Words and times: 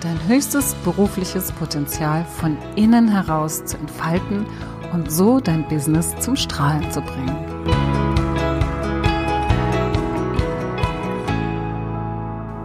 dein 0.00 0.18
höchstes 0.26 0.74
berufliches 0.84 1.52
Potenzial 1.52 2.24
von 2.24 2.56
innen 2.76 3.08
heraus 3.08 3.64
zu 3.64 3.76
entfalten 3.76 4.46
und 4.92 5.10
so 5.12 5.40
dein 5.40 5.68
Business 5.68 6.14
zum 6.20 6.36
Strahlen 6.36 6.90
zu 6.90 7.00
bringen. 7.00 7.36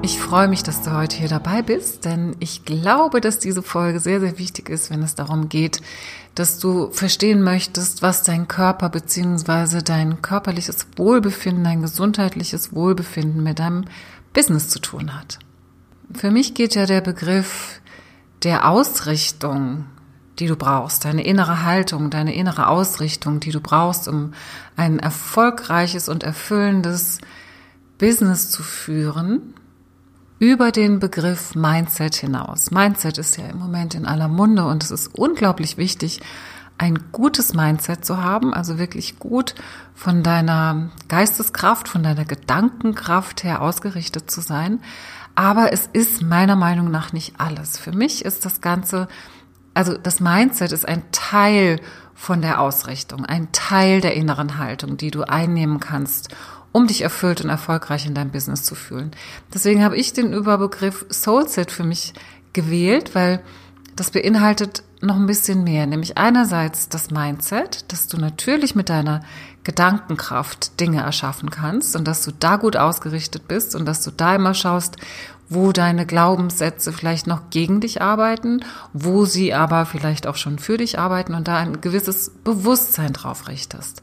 Ich 0.01 0.19
freue 0.19 0.47
mich, 0.47 0.61
dass 0.61 0.83
du 0.83 0.91
heute 0.93 1.17
hier 1.17 1.27
dabei 1.27 1.63
bist, 1.63 2.05
denn 2.05 2.35
ich 2.39 2.63
glaube, 2.63 3.21
dass 3.21 3.39
diese 3.39 3.63
Folge 3.63 3.99
sehr, 3.99 4.19
sehr 4.19 4.37
wichtig 4.37 4.69
ist, 4.69 4.91
wenn 4.91 5.01
es 5.01 5.15
darum 5.15 5.49
geht, 5.49 5.81
dass 6.35 6.59
du 6.59 6.91
verstehen 6.91 7.41
möchtest, 7.41 8.03
was 8.03 8.21
dein 8.21 8.47
Körper 8.47 8.89
bzw. 8.89 9.81
dein 9.81 10.21
körperliches 10.21 10.85
Wohlbefinden, 10.95 11.63
dein 11.63 11.81
gesundheitliches 11.81 12.75
Wohlbefinden 12.75 13.41
mit 13.41 13.57
deinem 13.57 13.85
Business 14.31 14.69
zu 14.69 14.79
tun 14.79 15.15
hat. 15.15 15.39
Für 16.13 16.31
mich 16.31 16.53
geht 16.53 16.75
ja 16.75 16.85
der 16.85 17.01
Begriff 17.01 17.81
der 18.43 18.69
Ausrichtung, 18.69 19.85
die 20.39 20.47
du 20.47 20.55
brauchst, 20.55 21.05
deine 21.05 21.23
innere 21.23 21.63
Haltung, 21.63 22.09
deine 22.09 22.35
innere 22.35 22.67
Ausrichtung, 22.67 23.39
die 23.39 23.51
du 23.51 23.59
brauchst, 23.59 24.07
um 24.07 24.33
ein 24.75 24.99
erfolgreiches 24.99 26.09
und 26.09 26.23
erfüllendes 26.23 27.19
Business 27.97 28.49
zu 28.51 28.61
führen, 28.61 29.53
über 30.37 30.71
den 30.71 30.99
Begriff 30.99 31.55
Mindset 31.55 32.15
hinaus. 32.15 32.69
Mindset 32.69 33.17
ist 33.17 33.37
ja 33.37 33.47
im 33.47 33.57
Moment 33.57 33.95
in 33.95 34.05
aller 34.05 34.27
Munde 34.27 34.65
und 34.65 34.83
es 34.83 34.91
ist 34.91 35.17
unglaublich 35.17 35.77
wichtig, 35.77 36.19
ein 36.77 36.99
gutes 37.13 37.53
Mindset 37.53 38.03
zu 38.03 38.21
haben, 38.21 38.53
also 38.53 38.77
wirklich 38.77 39.17
gut 39.17 39.55
von 39.93 40.23
deiner 40.23 40.89
Geisteskraft, 41.07 41.87
von 41.87 42.03
deiner 42.03 42.25
Gedankenkraft 42.25 43.45
her 43.45 43.61
ausgerichtet 43.61 44.29
zu 44.29 44.41
sein, 44.41 44.81
aber 45.35 45.73
es 45.73 45.89
ist 45.91 46.21
meiner 46.21 46.55
Meinung 46.55 46.89
nach 46.89 47.13
nicht 47.13 47.33
alles. 47.37 47.77
Für 47.77 47.91
mich 47.91 48.23
ist 48.23 48.45
das 48.45 48.61
Ganze, 48.61 49.07
also 49.73 49.97
das 49.97 50.19
Mindset 50.19 50.71
ist 50.71 50.87
ein 50.87 51.03
Teil 51.11 51.79
von 52.13 52.41
der 52.41 52.61
Ausrichtung, 52.61 53.25
ein 53.25 53.51
Teil 53.51 53.99
der 53.99 54.15
inneren 54.15 54.57
Haltung, 54.57 54.95
die 54.95 55.11
du 55.11 55.23
einnehmen 55.23 55.81
kannst, 55.81 56.29
um 56.71 56.87
dich 56.87 57.01
erfüllt 57.01 57.41
und 57.41 57.49
erfolgreich 57.49 58.05
in 58.05 58.15
deinem 58.15 58.31
Business 58.31 58.63
zu 58.63 58.75
fühlen. 58.75 59.11
Deswegen 59.53 59.83
habe 59.83 59.97
ich 59.97 60.13
den 60.13 60.33
Überbegriff 60.33 61.05
Soulset 61.09 61.71
für 61.71 61.83
mich 61.83 62.13
gewählt, 62.53 63.13
weil 63.13 63.43
das 63.95 64.11
beinhaltet 64.11 64.83
noch 65.05 65.15
ein 65.15 65.27
bisschen 65.27 65.63
mehr, 65.63 65.85
nämlich 65.85 66.17
einerseits 66.17 66.89
das 66.89 67.11
Mindset, 67.11 67.91
dass 67.91 68.07
du 68.07 68.17
natürlich 68.17 68.75
mit 68.75 68.89
deiner 68.89 69.21
Gedankenkraft 69.63 70.79
Dinge 70.79 71.01
erschaffen 71.01 71.49
kannst 71.49 71.95
und 71.95 72.07
dass 72.07 72.23
du 72.23 72.31
da 72.31 72.57
gut 72.57 72.77
ausgerichtet 72.77 73.47
bist 73.47 73.75
und 73.75 73.85
dass 73.85 74.01
du 74.03 74.11
da 74.11 74.35
immer 74.35 74.53
schaust, 74.53 74.97
wo 75.49 75.71
deine 75.71 76.05
Glaubenssätze 76.05 76.91
vielleicht 76.91 77.27
noch 77.27 77.49
gegen 77.49 77.81
dich 77.81 78.01
arbeiten, 78.01 78.63
wo 78.93 79.25
sie 79.25 79.53
aber 79.53 79.85
vielleicht 79.85 80.27
auch 80.27 80.35
schon 80.35 80.59
für 80.59 80.77
dich 80.77 80.97
arbeiten 80.97 81.35
und 81.35 81.47
da 81.47 81.57
ein 81.57 81.81
gewisses 81.81 82.31
Bewusstsein 82.43 83.13
drauf 83.13 83.47
richtest. 83.47 84.01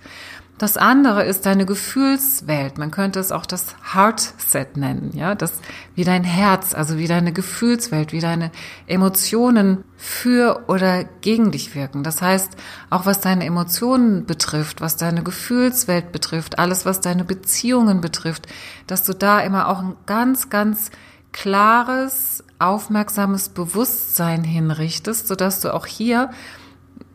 Das 0.59 0.77
andere 0.77 1.25
ist 1.25 1.45
deine 1.45 1.67
Gefühlswelt. 1.67 2.79
Man 2.79 2.93
könnte 2.93 3.19
es 3.19 3.33
auch 3.33 3.47
das 3.47 3.75
Heartset 3.95 4.77
nennen, 4.77 5.11
ja, 5.15 5.35
das 5.35 5.55
wie 5.95 6.05
dein 6.05 6.23
Herz, 6.23 6.73
also 6.73 6.99
wie 6.99 7.09
deine 7.09 7.33
Gefühlswelt, 7.33 8.13
wie 8.13 8.21
deine 8.21 8.53
Emotionen 8.87 9.83
für 9.97 10.65
oder 10.69 11.05
gegen 11.05 11.51
dich 11.51 11.75
wirken. 11.75 12.05
Das 12.05 12.23
heißt, 12.23 12.53
auch 12.91 13.07
was 13.07 13.21
deine 13.21 13.45
Emotionen 13.45 14.25
betrifft, 14.25 14.81
was 14.81 14.97
deine 14.97 15.25
Gefühlswelt 15.25 16.13
betrifft, 16.13 16.59
alles 16.59 16.87
was 16.87 17.01
deine 17.01 17.25
Beziehungen 17.25 18.01
betrifft, 18.01 18.47
dass 18.87 19.03
du 19.05 19.15
da 19.15 19.41
immer 19.41 19.69
auch 19.69 19.81
ein 19.81 19.97
ganz, 20.07 20.49
ganz 20.49 20.91
klares, 21.33 22.45
aufmerksames 22.59 23.49
Bewusstsein 23.49 24.45
hinrichtest, 24.45 25.27
sodass 25.27 25.61
du 25.61 25.75
auch 25.75 25.87
hier 25.87 26.31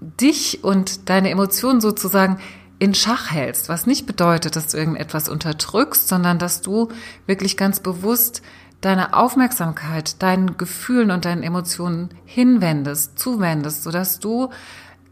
dich 0.02 0.64
und 0.64 1.09
deine 1.09 1.30
Emotionen 1.30 1.81
sozusagen 1.81 2.40
in 2.80 2.94
Schach 2.94 3.32
hältst, 3.32 3.70
was 3.70 3.88
nicht 3.88 4.06
bedeutet, 4.06 4.56
dass 4.56 4.68
du 4.68 4.78
irgendetwas 4.78 5.30
unterdrückst, 5.30 6.08
sondern 6.08 6.38
dass 6.38 6.62
du 6.62 6.90
wirklich 7.26 7.58
ganz 7.58 7.80
bewusst 7.80 8.42
deine 8.82 9.14
Aufmerksamkeit 9.14 10.22
deinen 10.22 10.58
Gefühlen 10.58 11.12
und 11.12 11.26
deinen 11.26 11.44
Emotionen 11.44 12.10
hinwendest, 12.26 13.18
zuwendest, 13.18 13.84
sodass 13.84 14.20
du 14.20 14.50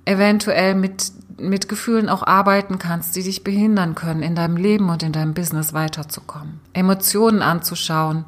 eventuell 0.06 0.76
mit, 0.76 1.12
mit 1.40 1.68
Gefühlen 1.68 2.08
auch 2.10 2.22
arbeiten 2.22 2.78
kannst, 2.78 3.16
die 3.16 3.24
dich 3.24 3.44
behindern 3.44 3.96
können, 3.96 4.22
in 4.22 4.36
deinem 4.36 4.58
Leben 4.58 4.90
und 4.90 5.02
in 5.02 5.12
deinem 5.12 5.34
Business 5.34 5.74
weiterzukommen. 5.74 6.60
Emotionen 6.74 7.42
anzuschauen, 7.42 8.26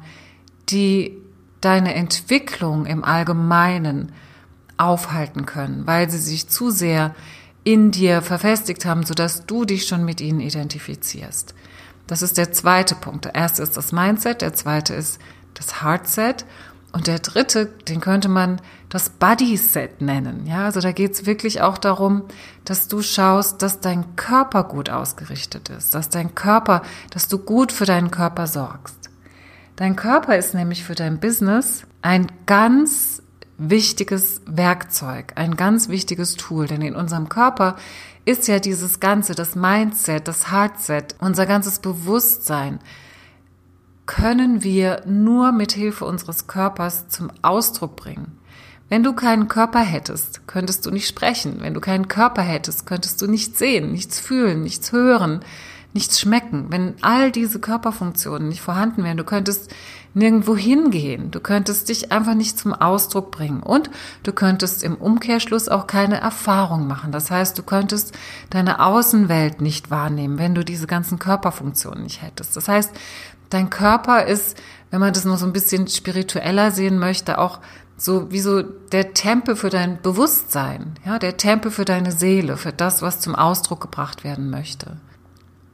die 0.70 1.16
deine 1.60 1.94
Entwicklung 1.94 2.86
im 2.86 3.04
Allgemeinen 3.04 4.12
aufhalten 4.76 5.46
können, 5.46 5.86
weil 5.86 6.10
sie 6.10 6.18
sich 6.18 6.48
zu 6.48 6.70
sehr 6.70 7.14
in 7.64 7.90
dir 7.90 8.22
verfestigt 8.22 8.84
haben, 8.84 9.04
sodass 9.04 9.46
du 9.46 9.64
dich 9.64 9.86
schon 9.86 10.04
mit 10.04 10.20
ihnen 10.20 10.40
identifizierst. 10.40 11.54
Das 12.06 12.22
ist 12.22 12.38
der 12.38 12.52
zweite 12.52 12.94
Punkt. 12.94 13.26
Der 13.26 13.34
erste 13.34 13.62
ist 13.62 13.76
das 13.76 13.92
Mindset, 13.92 14.40
der 14.40 14.54
zweite 14.54 14.94
ist 14.94 15.20
das 15.54 15.82
Heartset 15.82 16.46
und 16.92 17.06
der 17.06 17.18
dritte, 17.18 17.66
den 17.66 18.00
könnte 18.00 18.28
man 18.28 18.60
das 18.88 19.10
Body-Set 19.10 20.00
nennen. 20.00 20.46
Ja, 20.46 20.64
also 20.64 20.80
da 20.80 20.92
geht 20.92 21.12
es 21.12 21.26
wirklich 21.26 21.60
auch 21.60 21.76
darum, 21.76 22.22
dass 22.64 22.88
du 22.88 23.02
schaust, 23.02 23.60
dass 23.60 23.80
dein 23.80 24.16
Körper 24.16 24.64
gut 24.64 24.88
ausgerichtet 24.88 25.68
ist, 25.68 25.94
dass 25.94 26.08
dein 26.08 26.34
Körper, 26.34 26.82
dass 27.10 27.28
du 27.28 27.38
gut 27.38 27.72
für 27.72 27.84
deinen 27.84 28.10
Körper 28.10 28.46
sorgst. 28.46 29.10
Dein 29.76 29.96
Körper 29.96 30.36
ist 30.36 30.54
nämlich 30.54 30.82
für 30.82 30.94
dein 30.94 31.20
Business 31.20 31.82
ein 32.00 32.26
ganz 32.46 33.22
wichtiges 33.58 34.40
Werkzeug, 34.46 35.32
ein 35.34 35.56
ganz 35.56 35.88
wichtiges 35.88 36.36
Tool, 36.36 36.66
denn 36.66 36.80
in 36.80 36.94
unserem 36.94 37.28
Körper 37.28 37.76
ist 38.24 38.46
ja 38.46 38.60
dieses 38.60 39.00
Ganze, 39.00 39.34
das 39.34 39.56
Mindset, 39.56 40.28
das 40.28 40.50
Heartset, 40.52 41.16
unser 41.18 41.44
ganzes 41.44 41.80
Bewusstsein, 41.80 42.78
können 44.06 44.62
wir 44.62 45.02
nur 45.06 45.52
mit 45.52 45.72
Hilfe 45.72 46.04
unseres 46.04 46.46
Körpers 46.46 47.08
zum 47.08 47.30
Ausdruck 47.42 47.96
bringen. 47.96 48.38
Wenn 48.88 49.02
du 49.02 49.12
keinen 49.12 49.48
Körper 49.48 49.80
hättest, 49.80 50.46
könntest 50.46 50.86
du 50.86 50.90
nicht 50.90 51.06
sprechen. 51.06 51.58
Wenn 51.60 51.74
du 51.74 51.80
keinen 51.80 52.08
Körper 52.08 52.40
hättest, 52.40 52.86
könntest 52.86 53.20
du 53.20 53.26
nichts 53.26 53.58
sehen, 53.58 53.92
nichts 53.92 54.18
fühlen, 54.18 54.62
nichts 54.62 54.92
hören, 54.92 55.40
nichts 55.92 56.20
schmecken. 56.20 56.66
Wenn 56.70 56.94
all 57.02 57.30
diese 57.30 57.60
Körperfunktionen 57.60 58.48
nicht 58.48 58.62
vorhanden 58.62 59.04
wären, 59.04 59.18
du 59.18 59.24
könntest 59.24 59.74
nirgendwo 60.18 60.56
hingehen. 60.56 61.30
Du 61.30 61.40
könntest 61.40 61.88
dich 61.88 62.12
einfach 62.12 62.34
nicht 62.34 62.58
zum 62.58 62.74
Ausdruck 62.74 63.30
bringen 63.30 63.62
und 63.62 63.90
du 64.24 64.32
könntest 64.32 64.82
im 64.82 64.96
Umkehrschluss 64.96 65.68
auch 65.68 65.86
keine 65.86 66.20
Erfahrung 66.20 66.86
machen. 66.86 67.12
Das 67.12 67.30
heißt, 67.30 67.56
du 67.56 67.62
könntest 67.62 68.16
deine 68.50 68.84
Außenwelt 68.84 69.60
nicht 69.60 69.90
wahrnehmen, 69.90 70.38
wenn 70.38 70.54
du 70.54 70.64
diese 70.64 70.86
ganzen 70.86 71.18
Körperfunktionen 71.18 72.02
nicht 72.02 72.22
hättest. 72.22 72.56
Das 72.56 72.68
heißt, 72.68 72.92
dein 73.50 73.70
Körper 73.70 74.26
ist, 74.26 74.58
wenn 74.90 75.00
man 75.00 75.12
das 75.12 75.24
noch 75.24 75.38
so 75.38 75.46
ein 75.46 75.52
bisschen 75.52 75.88
spiritueller 75.88 76.70
sehen 76.70 76.98
möchte, 76.98 77.38
auch 77.38 77.60
so 77.96 78.30
wie 78.30 78.40
so 78.40 78.62
der 78.62 79.14
Tempel 79.14 79.56
für 79.56 79.70
dein 79.70 80.00
Bewusstsein, 80.00 80.94
ja, 81.04 81.18
der 81.18 81.36
Tempel 81.36 81.70
für 81.70 81.84
deine 81.84 82.12
Seele, 82.12 82.56
für 82.56 82.72
das, 82.72 83.02
was 83.02 83.20
zum 83.20 83.34
Ausdruck 83.34 83.80
gebracht 83.80 84.22
werden 84.22 84.50
möchte. 84.50 84.98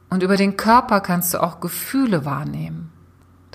Und 0.09 0.23
über 0.23 0.37
den 0.37 0.57
Körper 0.57 1.01
kannst 1.01 1.33
du 1.33 1.43
auch 1.43 1.59
Gefühle 1.59 2.25
wahrnehmen. 2.25 2.91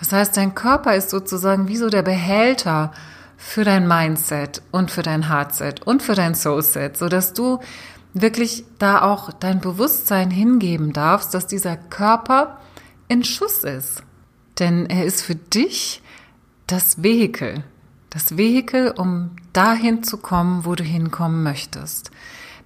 Das 0.01 0.13
heißt, 0.13 0.37
dein 0.37 0.55
Körper 0.55 0.97
ist 0.97 1.11
sozusagen 1.11 1.69
wie 1.69 1.77
so 1.77 1.89
der 1.89 2.03
Behälter 2.03 2.91
für 3.37 3.65
dein 3.65 3.87
Mindset 3.87 4.63
und 4.71 4.91
für 4.91 5.03
dein 5.03 5.29
Heartset 5.29 5.87
und 5.87 6.03
für 6.03 6.15
dein 6.15 6.35
Soulset, 6.35 6.97
so 6.97 7.09
dass 7.09 7.33
du 7.33 7.61
wirklich 8.13 8.65
da 8.79 9.03
auch 9.03 9.33
dein 9.33 9.61
Bewusstsein 9.61 10.31
hingeben 10.31 10.93
darfst, 10.93 11.33
dass 11.33 11.47
dieser 11.47 11.77
Körper 11.77 12.59
in 13.09 13.25
Schuss 13.25 13.63
ist. 13.63 14.03
Denn 14.59 14.87
er 14.87 15.05
ist 15.05 15.23
für 15.23 15.37
dich 15.37 16.03
das 16.67 17.03
Vehikel. 17.03 17.63
Das 18.09 18.37
Vehikel, 18.37 18.93
um 18.97 19.31
dahin 19.53 20.03
zu 20.03 20.17
kommen, 20.17 20.65
wo 20.65 20.75
du 20.75 20.83
hinkommen 20.83 21.43
möchtest. 21.43 22.11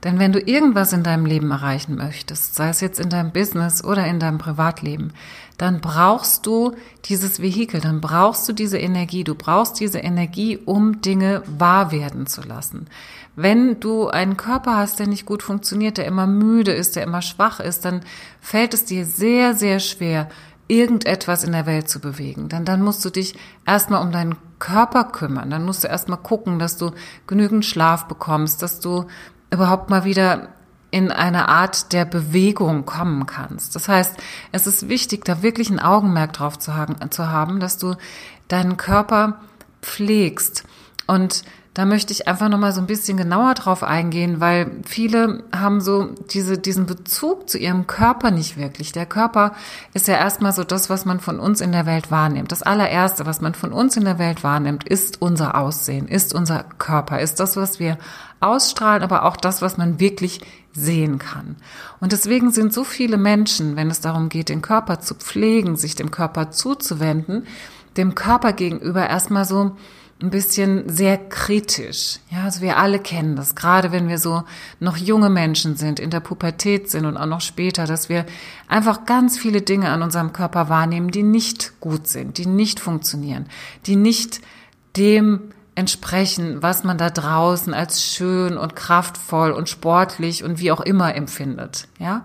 Denn 0.02 0.18
wenn 0.18 0.32
du 0.32 0.40
irgendwas 0.40 0.92
in 0.92 1.02
deinem 1.02 1.24
Leben 1.24 1.50
erreichen 1.50 1.96
möchtest, 1.96 2.54
sei 2.54 2.68
es 2.68 2.80
jetzt 2.80 3.00
in 3.00 3.08
deinem 3.08 3.32
Business 3.32 3.82
oder 3.82 4.06
in 4.06 4.20
deinem 4.20 4.38
Privatleben, 4.38 5.12
dann 5.56 5.80
brauchst 5.80 6.46
du 6.46 6.72
dieses 7.04 7.40
Vehikel, 7.40 7.80
dann 7.80 8.00
brauchst 8.00 8.48
du 8.48 8.52
diese 8.52 8.78
Energie, 8.78 9.24
du 9.24 9.34
brauchst 9.34 9.78
diese 9.78 9.98
Energie, 9.98 10.58
um 10.58 11.00
Dinge 11.00 11.42
wahr 11.46 11.92
werden 11.92 12.26
zu 12.26 12.42
lassen. 12.42 12.86
Wenn 13.36 13.80
du 13.80 14.08
einen 14.08 14.36
Körper 14.36 14.76
hast, 14.76 14.98
der 14.98 15.06
nicht 15.06 15.26
gut 15.26 15.42
funktioniert, 15.42 15.98
der 15.98 16.06
immer 16.06 16.26
müde 16.26 16.72
ist, 16.72 16.96
der 16.96 17.04
immer 17.04 17.22
schwach 17.22 17.60
ist, 17.60 17.84
dann 17.84 18.00
fällt 18.40 18.74
es 18.74 18.84
dir 18.84 19.04
sehr, 19.04 19.54
sehr 19.54 19.80
schwer, 19.80 20.28
irgendetwas 20.66 21.44
in 21.44 21.52
der 21.52 21.66
Welt 21.66 21.88
zu 21.88 22.00
bewegen. 22.00 22.48
Denn 22.48 22.64
dann 22.64 22.82
musst 22.82 23.04
du 23.04 23.10
dich 23.10 23.34
erstmal 23.66 24.02
um 24.02 24.12
deinen 24.12 24.36
Körper 24.58 25.04
kümmern. 25.04 25.50
Dann 25.50 25.64
musst 25.64 25.84
du 25.84 25.88
erstmal 25.88 26.18
gucken, 26.18 26.58
dass 26.58 26.76
du 26.76 26.92
genügend 27.26 27.64
Schlaf 27.64 28.06
bekommst, 28.06 28.62
dass 28.62 28.80
du 28.80 29.04
überhaupt 29.50 29.90
mal 29.90 30.04
wieder 30.04 30.48
in 30.94 31.10
eine 31.10 31.48
Art 31.48 31.92
der 31.92 32.04
Bewegung 32.04 32.86
kommen 32.86 33.26
kannst. 33.26 33.74
Das 33.74 33.88
heißt, 33.88 34.14
es 34.52 34.68
ist 34.68 34.88
wichtig, 34.88 35.24
da 35.24 35.42
wirklich 35.42 35.68
ein 35.68 35.80
Augenmerk 35.80 36.34
drauf 36.34 36.56
zu 36.56 36.76
haben, 36.76 37.58
dass 37.58 37.78
du 37.78 37.96
deinen 38.46 38.76
Körper 38.76 39.40
pflegst 39.82 40.62
und 41.08 41.42
da 41.74 41.84
möchte 41.84 42.12
ich 42.12 42.28
einfach 42.28 42.48
noch 42.48 42.58
mal 42.58 42.72
so 42.72 42.80
ein 42.80 42.86
bisschen 42.86 43.16
genauer 43.16 43.54
drauf 43.54 43.82
eingehen, 43.82 44.40
weil 44.40 44.70
viele 44.86 45.42
haben 45.52 45.80
so 45.80 46.10
diese, 46.30 46.56
diesen 46.56 46.86
Bezug 46.86 47.50
zu 47.50 47.58
ihrem 47.58 47.88
Körper 47.88 48.30
nicht 48.30 48.56
wirklich. 48.56 48.92
Der 48.92 49.06
Körper 49.06 49.54
ist 49.92 50.06
ja 50.06 50.14
erstmal 50.14 50.52
so 50.52 50.62
das, 50.62 50.88
was 50.88 51.04
man 51.04 51.18
von 51.18 51.40
uns 51.40 51.60
in 51.60 51.72
der 51.72 51.84
Welt 51.84 52.12
wahrnimmt. 52.12 52.52
Das 52.52 52.62
allererste, 52.62 53.26
was 53.26 53.40
man 53.40 53.54
von 53.54 53.72
uns 53.72 53.96
in 53.96 54.04
der 54.04 54.20
Welt 54.20 54.44
wahrnimmt, 54.44 54.84
ist 54.84 55.20
unser 55.20 55.56
Aussehen, 55.56 56.06
ist 56.06 56.32
unser 56.32 56.62
Körper, 56.78 57.20
ist 57.20 57.40
das, 57.40 57.56
was 57.56 57.80
wir 57.80 57.98
ausstrahlen, 58.38 59.02
aber 59.02 59.24
auch 59.24 59.36
das, 59.36 59.60
was 59.60 59.76
man 59.76 59.98
wirklich 59.98 60.42
sehen 60.72 61.18
kann. 61.18 61.56
Und 61.98 62.12
deswegen 62.12 62.52
sind 62.52 62.72
so 62.72 62.84
viele 62.84 63.16
Menschen, 63.16 63.74
wenn 63.74 63.90
es 63.90 64.00
darum 64.00 64.28
geht, 64.28 64.48
den 64.48 64.62
Körper 64.62 65.00
zu 65.00 65.16
pflegen, 65.16 65.74
sich 65.76 65.96
dem 65.96 66.12
Körper 66.12 66.52
zuzuwenden, 66.52 67.48
dem 67.96 68.14
Körper 68.14 68.52
gegenüber 68.52 69.08
erstmal 69.08 69.44
so 69.44 69.76
ein 70.22 70.30
bisschen 70.30 70.88
sehr 70.88 71.18
kritisch. 71.18 72.18
Ja, 72.30 72.44
also 72.44 72.60
wir 72.60 72.78
alle 72.78 72.98
kennen 72.98 73.36
das, 73.36 73.54
gerade 73.54 73.92
wenn 73.92 74.08
wir 74.08 74.18
so 74.18 74.44
noch 74.80 74.96
junge 74.96 75.28
Menschen 75.28 75.76
sind, 75.76 75.98
in 75.98 76.10
der 76.10 76.20
Pubertät 76.20 76.90
sind 76.90 77.04
und 77.04 77.16
auch 77.16 77.26
noch 77.26 77.40
später, 77.40 77.86
dass 77.86 78.08
wir 78.08 78.24
einfach 78.68 79.04
ganz 79.06 79.36
viele 79.36 79.62
Dinge 79.62 79.90
an 79.90 80.02
unserem 80.02 80.32
Körper 80.32 80.68
wahrnehmen, 80.68 81.10
die 81.10 81.22
nicht 81.22 81.80
gut 81.80 82.06
sind, 82.06 82.38
die 82.38 82.46
nicht 82.46 82.80
funktionieren, 82.80 83.46
die 83.86 83.96
nicht 83.96 84.40
dem 84.96 85.52
entsprechen, 85.74 86.62
was 86.62 86.84
man 86.84 86.98
da 86.98 87.10
draußen 87.10 87.74
als 87.74 88.04
schön 88.04 88.56
und 88.56 88.76
kraftvoll 88.76 89.50
und 89.50 89.68
sportlich 89.68 90.44
und 90.44 90.60
wie 90.60 90.70
auch 90.70 90.80
immer 90.80 91.14
empfindet. 91.16 91.88
Ja, 91.98 92.24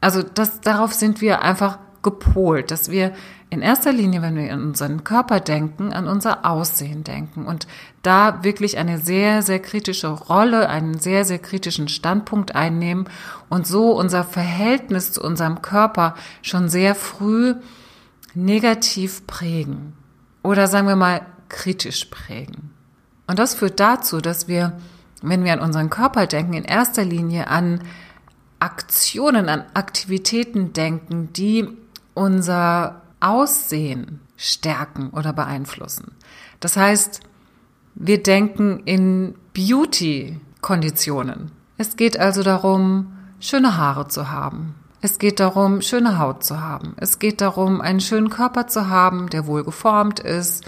also 0.00 0.22
das, 0.22 0.60
darauf 0.60 0.92
sind 0.92 1.20
wir 1.20 1.42
einfach 1.42 1.78
gepolt, 2.02 2.70
dass 2.70 2.90
wir 2.90 3.12
in 3.50 3.62
erster 3.62 3.92
Linie, 3.92 4.22
wenn 4.22 4.36
wir 4.36 4.52
an 4.52 4.62
unseren 4.62 5.02
Körper 5.02 5.40
denken, 5.40 5.92
an 5.92 6.06
unser 6.06 6.46
Aussehen 6.46 7.02
denken 7.02 7.46
und 7.46 7.66
da 8.02 8.44
wirklich 8.44 8.78
eine 8.78 8.98
sehr, 8.98 9.42
sehr 9.42 9.58
kritische 9.58 10.08
Rolle, 10.08 10.68
einen 10.68 10.98
sehr, 10.98 11.24
sehr 11.24 11.40
kritischen 11.40 11.88
Standpunkt 11.88 12.54
einnehmen 12.54 13.08
und 13.48 13.66
so 13.66 13.90
unser 13.90 14.22
Verhältnis 14.24 15.12
zu 15.12 15.22
unserem 15.22 15.62
Körper 15.62 16.14
schon 16.42 16.68
sehr 16.68 16.94
früh 16.94 17.56
negativ 18.34 19.26
prägen 19.26 19.94
oder 20.42 20.68
sagen 20.68 20.86
wir 20.86 20.96
mal 20.96 21.22
kritisch 21.48 22.06
prägen. 22.06 22.70
Und 23.26 23.38
das 23.38 23.54
führt 23.54 23.80
dazu, 23.80 24.20
dass 24.20 24.48
wir, 24.48 24.78
wenn 25.22 25.44
wir 25.44 25.52
an 25.52 25.60
unseren 25.60 25.90
Körper 25.90 26.26
denken, 26.26 26.54
in 26.54 26.64
erster 26.64 27.04
Linie 27.04 27.48
an 27.48 27.82
Aktionen, 28.60 29.48
an 29.48 29.64
Aktivitäten 29.74 30.72
denken, 30.72 31.32
die 31.32 31.66
unser 32.20 33.00
Aussehen 33.20 34.20
stärken 34.36 35.08
oder 35.10 35.32
beeinflussen. 35.32 36.12
Das 36.60 36.76
heißt, 36.76 37.20
wir 37.94 38.22
denken 38.22 38.82
in 38.84 39.34
Beauty-Konditionen. 39.54 41.50
Es 41.78 41.96
geht 41.96 42.20
also 42.20 42.42
darum, 42.42 43.16
schöne 43.40 43.78
Haare 43.78 44.08
zu 44.08 44.30
haben. 44.30 44.74
Es 45.00 45.18
geht 45.18 45.40
darum, 45.40 45.80
schöne 45.80 46.18
Haut 46.18 46.44
zu 46.44 46.60
haben. 46.60 46.92
Es 46.98 47.18
geht 47.18 47.40
darum, 47.40 47.80
einen 47.80 48.00
schönen 48.00 48.28
Körper 48.28 48.66
zu 48.66 48.90
haben, 48.90 49.30
der 49.30 49.46
wohl 49.46 49.64
geformt 49.64 50.20
ist, 50.20 50.66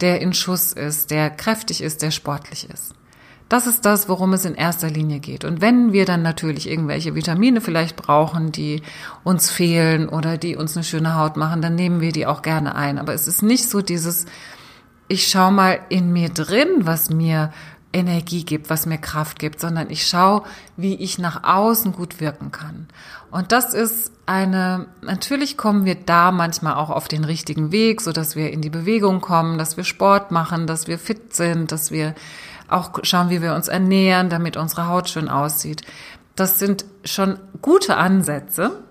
der 0.00 0.22
in 0.22 0.32
Schuss 0.32 0.72
ist, 0.72 1.10
der 1.10 1.28
kräftig 1.28 1.82
ist, 1.82 2.00
der 2.00 2.12
sportlich 2.12 2.66
ist. 2.70 2.94
Das 3.54 3.68
ist 3.68 3.84
das, 3.84 4.08
worum 4.08 4.32
es 4.32 4.44
in 4.44 4.56
erster 4.56 4.90
Linie 4.90 5.20
geht. 5.20 5.44
Und 5.44 5.60
wenn 5.60 5.92
wir 5.92 6.06
dann 6.06 6.22
natürlich 6.22 6.68
irgendwelche 6.68 7.14
Vitamine 7.14 7.60
vielleicht 7.60 7.94
brauchen, 7.94 8.50
die 8.50 8.82
uns 9.22 9.48
fehlen 9.48 10.08
oder 10.08 10.38
die 10.38 10.56
uns 10.56 10.76
eine 10.76 10.82
schöne 10.82 11.14
Haut 11.14 11.36
machen, 11.36 11.62
dann 11.62 11.76
nehmen 11.76 12.00
wir 12.00 12.10
die 12.10 12.26
auch 12.26 12.42
gerne 12.42 12.74
ein. 12.74 12.98
Aber 12.98 13.14
es 13.14 13.28
ist 13.28 13.44
nicht 13.44 13.70
so 13.70 13.80
dieses, 13.80 14.26
ich 15.06 15.28
schau 15.28 15.52
mal 15.52 15.78
in 15.88 16.12
mir 16.12 16.30
drin, 16.30 16.66
was 16.80 17.10
mir 17.10 17.52
Energie 17.92 18.42
gibt, 18.42 18.70
was 18.70 18.86
mir 18.86 18.98
Kraft 18.98 19.38
gibt, 19.38 19.60
sondern 19.60 19.88
ich 19.88 20.04
schaue, 20.04 20.42
wie 20.76 20.96
ich 20.96 21.20
nach 21.20 21.44
außen 21.44 21.92
gut 21.92 22.20
wirken 22.20 22.50
kann. 22.50 22.88
Und 23.30 23.52
das 23.52 23.72
ist 23.72 24.10
eine, 24.26 24.88
natürlich 25.00 25.56
kommen 25.56 25.84
wir 25.84 25.94
da 25.94 26.32
manchmal 26.32 26.74
auch 26.74 26.90
auf 26.90 27.06
den 27.06 27.22
richtigen 27.22 27.70
Weg, 27.70 28.00
so 28.00 28.10
dass 28.10 28.34
wir 28.34 28.52
in 28.52 28.62
die 28.62 28.70
Bewegung 28.70 29.20
kommen, 29.20 29.58
dass 29.58 29.76
wir 29.76 29.84
Sport 29.84 30.32
machen, 30.32 30.66
dass 30.66 30.88
wir 30.88 30.98
fit 30.98 31.36
sind, 31.36 31.70
dass 31.70 31.92
wir 31.92 32.16
auch 32.68 32.90
schauen, 33.02 33.30
wie 33.30 33.42
wir 33.42 33.54
uns 33.54 33.68
ernähren, 33.68 34.30
damit 34.30 34.56
unsere 34.56 34.88
Haut 34.88 35.08
schön 35.08 35.28
aussieht. 35.28 35.82
Das 36.36 36.58
sind 36.58 36.84
schon 37.04 37.38
gute 37.62 37.96
Ansätze. 37.96 38.83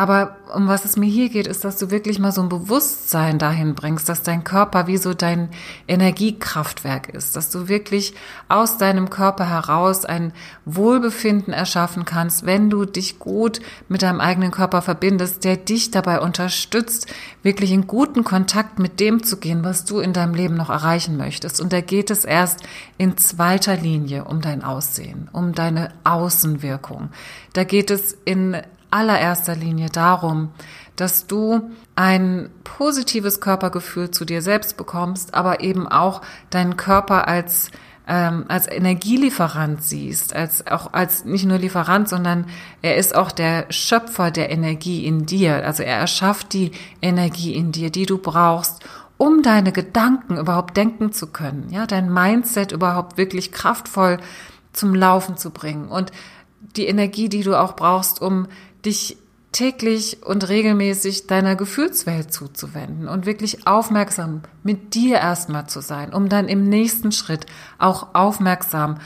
Aber 0.00 0.38
um 0.54 0.66
was 0.66 0.86
es 0.86 0.96
mir 0.96 1.10
hier 1.10 1.28
geht, 1.28 1.46
ist, 1.46 1.62
dass 1.62 1.76
du 1.76 1.90
wirklich 1.90 2.18
mal 2.18 2.32
so 2.32 2.40
ein 2.40 2.48
Bewusstsein 2.48 3.38
dahin 3.38 3.74
bringst, 3.74 4.08
dass 4.08 4.22
dein 4.22 4.44
Körper 4.44 4.86
wie 4.86 4.96
so 4.96 5.12
dein 5.12 5.50
Energiekraftwerk 5.88 7.10
ist, 7.10 7.36
dass 7.36 7.50
du 7.50 7.68
wirklich 7.68 8.14
aus 8.48 8.78
deinem 8.78 9.10
Körper 9.10 9.46
heraus 9.46 10.06
ein 10.06 10.32
Wohlbefinden 10.64 11.52
erschaffen 11.52 12.06
kannst, 12.06 12.46
wenn 12.46 12.70
du 12.70 12.86
dich 12.86 13.18
gut 13.18 13.60
mit 13.90 14.00
deinem 14.00 14.20
eigenen 14.20 14.52
Körper 14.52 14.80
verbindest, 14.80 15.44
der 15.44 15.58
dich 15.58 15.90
dabei 15.90 16.20
unterstützt, 16.20 17.06
wirklich 17.42 17.70
in 17.70 17.86
guten 17.86 18.24
Kontakt 18.24 18.78
mit 18.78 19.00
dem 19.00 19.22
zu 19.22 19.36
gehen, 19.36 19.64
was 19.64 19.84
du 19.84 20.00
in 20.00 20.14
deinem 20.14 20.32
Leben 20.32 20.54
noch 20.54 20.70
erreichen 20.70 21.18
möchtest. 21.18 21.60
Und 21.60 21.74
da 21.74 21.82
geht 21.82 22.10
es 22.10 22.24
erst 22.24 22.60
in 22.96 23.18
zweiter 23.18 23.76
Linie 23.76 24.24
um 24.24 24.40
dein 24.40 24.64
Aussehen, 24.64 25.28
um 25.34 25.52
deine 25.52 25.92
Außenwirkung. 26.04 27.10
Da 27.52 27.64
geht 27.64 27.90
es 27.90 28.16
in 28.24 28.56
allererster 28.90 29.56
Linie 29.56 29.88
darum, 29.90 30.50
dass 30.96 31.26
du 31.26 31.70
ein 31.94 32.50
positives 32.64 33.40
Körpergefühl 33.40 34.10
zu 34.10 34.24
dir 34.24 34.42
selbst 34.42 34.76
bekommst, 34.76 35.34
aber 35.34 35.60
eben 35.60 35.88
auch 35.88 36.22
deinen 36.50 36.76
Körper 36.76 37.26
als 37.28 37.70
ähm, 38.10 38.46
als 38.48 38.66
Energielieferant 38.66 39.84
siehst, 39.84 40.34
als 40.34 40.66
auch 40.66 40.92
als 40.92 41.24
nicht 41.24 41.46
nur 41.46 41.58
Lieferant, 41.58 42.08
sondern 42.08 42.46
er 42.82 42.96
ist 42.96 43.14
auch 43.14 43.30
der 43.30 43.66
Schöpfer 43.70 44.32
der 44.32 44.50
Energie 44.50 45.06
in 45.06 45.26
dir. 45.26 45.64
Also 45.64 45.84
er 45.84 45.96
erschafft 45.96 46.52
die 46.52 46.72
Energie 47.00 47.54
in 47.54 47.70
dir, 47.70 47.90
die 47.90 48.06
du 48.06 48.18
brauchst, 48.18 48.84
um 49.16 49.42
deine 49.42 49.70
Gedanken 49.70 50.38
überhaupt 50.38 50.76
denken 50.76 51.12
zu 51.12 51.28
können, 51.28 51.68
ja, 51.70 51.86
dein 51.86 52.12
Mindset 52.12 52.72
überhaupt 52.72 53.16
wirklich 53.16 53.52
kraftvoll 53.52 54.18
zum 54.72 54.94
Laufen 54.94 55.36
zu 55.36 55.50
bringen 55.50 55.88
und 55.88 56.10
die 56.76 56.86
Energie, 56.86 57.28
die 57.28 57.42
du 57.42 57.58
auch 57.58 57.76
brauchst, 57.76 58.20
um 58.20 58.46
dich 58.84 59.16
täglich 59.52 60.18
und 60.24 60.48
regelmäßig 60.48 61.26
deiner 61.26 61.56
Gefühlswelt 61.56 62.32
zuzuwenden 62.32 63.08
und 63.08 63.26
wirklich 63.26 63.66
aufmerksam 63.66 64.42
mit 64.62 64.94
dir 64.94 65.16
erstmal 65.16 65.66
zu 65.66 65.80
sein, 65.80 66.12
um 66.12 66.28
dann 66.28 66.48
im 66.48 66.68
nächsten 66.68 67.10
Schritt 67.10 67.46
auch 67.78 68.14
aufmerksam 68.14 68.98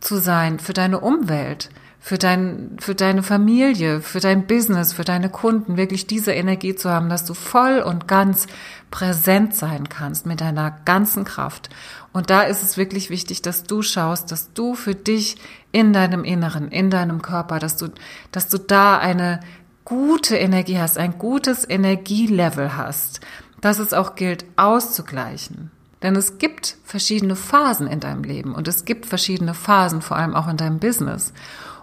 zu 0.00 0.16
sein 0.16 0.58
für 0.58 0.72
deine 0.72 1.00
Umwelt, 1.00 1.68
für 2.02 2.16
dein, 2.16 2.76
für 2.80 2.94
deine 2.94 3.22
Familie, 3.22 4.00
für 4.00 4.20
dein 4.20 4.46
Business, 4.46 4.94
für 4.94 5.04
deine 5.04 5.28
Kunden, 5.28 5.76
wirklich 5.76 6.06
diese 6.06 6.32
Energie 6.32 6.74
zu 6.74 6.88
haben, 6.90 7.10
dass 7.10 7.26
du 7.26 7.34
voll 7.34 7.80
und 7.80 8.08
ganz 8.08 8.46
präsent 8.90 9.54
sein 9.54 9.88
kannst 9.90 10.24
mit 10.24 10.40
deiner 10.40 10.70
ganzen 10.86 11.24
Kraft. 11.24 11.68
Und 12.14 12.30
da 12.30 12.42
ist 12.42 12.62
es 12.62 12.78
wirklich 12.78 13.10
wichtig, 13.10 13.42
dass 13.42 13.64
du 13.64 13.82
schaust, 13.82 14.32
dass 14.32 14.54
du 14.54 14.74
für 14.74 14.94
dich 14.94 15.36
in 15.72 15.92
deinem 15.92 16.24
Inneren, 16.24 16.68
in 16.68 16.88
deinem 16.88 17.20
Körper, 17.20 17.58
dass 17.58 17.76
du, 17.76 17.88
dass 18.32 18.48
du 18.48 18.56
da 18.56 18.98
eine 18.98 19.40
gute 19.84 20.36
Energie 20.36 20.78
hast, 20.78 20.96
ein 20.96 21.18
gutes 21.18 21.68
Energielevel 21.68 22.76
hast, 22.78 23.20
dass 23.60 23.78
es 23.78 23.92
auch 23.92 24.14
gilt 24.14 24.46
auszugleichen. 24.56 25.70
Denn 26.02 26.16
es 26.16 26.38
gibt 26.38 26.78
verschiedene 26.82 27.36
Phasen 27.36 27.86
in 27.86 28.00
deinem 28.00 28.24
Leben 28.24 28.54
und 28.54 28.68
es 28.68 28.86
gibt 28.86 29.04
verschiedene 29.04 29.52
Phasen, 29.52 30.00
vor 30.00 30.16
allem 30.16 30.34
auch 30.34 30.48
in 30.48 30.56
deinem 30.56 30.78
Business. 30.78 31.34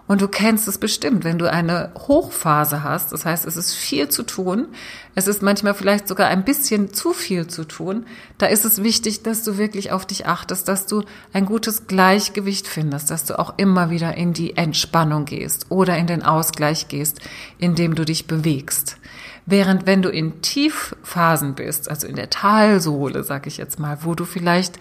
Und 0.07 0.21
du 0.21 0.29
kennst 0.29 0.69
es 0.69 0.77
bestimmt, 0.77 1.25
wenn 1.25 1.37
du 1.37 1.51
eine 1.51 1.91
Hochphase 1.95 2.81
hast, 2.81 3.11
das 3.11 3.25
heißt, 3.25 3.45
es 3.45 3.57
ist 3.57 3.73
viel 3.73 4.07
zu 4.07 4.23
tun, 4.23 4.69
es 5.15 5.27
ist 5.27 5.41
manchmal 5.41 5.73
vielleicht 5.73 6.07
sogar 6.07 6.29
ein 6.29 6.45
bisschen 6.45 6.93
zu 6.93 7.11
viel 7.11 7.47
zu 7.47 7.65
tun, 7.65 8.05
da 8.37 8.45
ist 8.45 8.63
es 8.63 8.81
wichtig, 8.81 9.23
dass 9.23 9.43
du 9.43 9.57
wirklich 9.57 9.91
auf 9.91 10.05
dich 10.05 10.25
achtest, 10.25 10.69
dass 10.69 10.85
du 10.85 11.03
ein 11.33 11.45
gutes 11.45 11.87
Gleichgewicht 11.87 12.67
findest, 12.67 13.11
dass 13.11 13.25
du 13.25 13.37
auch 13.37 13.55
immer 13.57 13.89
wieder 13.89 14.15
in 14.15 14.31
die 14.31 14.55
Entspannung 14.55 15.25
gehst 15.25 15.65
oder 15.69 15.97
in 15.97 16.07
den 16.07 16.23
Ausgleich 16.23 16.87
gehst, 16.87 17.19
indem 17.57 17.93
du 17.93 18.05
dich 18.05 18.27
bewegst. 18.27 18.97
Während 19.45 19.85
wenn 19.85 20.01
du 20.01 20.09
in 20.09 20.41
Tiefphasen 20.41 21.55
bist, 21.55 21.89
also 21.89 22.05
in 22.07 22.15
der 22.15 22.29
Talsohle, 22.29 23.23
sag 23.23 23.47
ich 23.47 23.57
jetzt 23.57 23.79
mal, 23.79 23.99
wo 24.01 24.13
du 24.13 24.25
vielleicht 24.25 24.77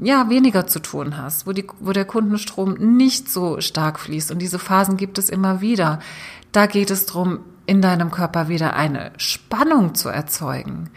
ja, 0.00 0.28
weniger 0.30 0.66
zu 0.66 0.80
tun 0.80 1.16
hast, 1.16 1.46
wo, 1.46 1.52
die, 1.52 1.66
wo 1.80 1.92
der 1.92 2.04
Kundenstrom 2.04 2.74
nicht 2.74 3.30
so 3.30 3.60
stark 3.60 3.98
fließt. 3.98 4.30
Und 4.30 4.40
diese 4.40 4.58
Phasen 4.58 4.96
gibt 4.96 5.18
es 5.18 5.28
immer 5.28 5.60
wieder. 5.60 5.98
Da 6.52 6.66
geht 6.66 6.90
es 6.90 7.06
darum, 7.06 7.40
in 7.66 7.82
deinem 7.82 8.10
Körper 8.10 8.48
wieder 8.48 8.74
eine 8.74 9.12
Spannung 9.18 9.94
zu 9.94 10.08
erzeugen 10.08 10.90